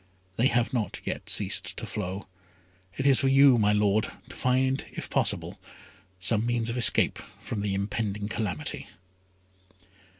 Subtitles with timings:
[0.35, 2.25] They have not yet ceased to flow.
[2.97, 5.59] It is for you, my Lord, to find, if possible,
[6.19, 8.87] some means of escape from the impending calamity."